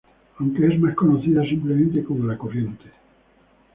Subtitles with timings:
[0.39, 2.85] Aunque es más conocida simplemente como La Corriente.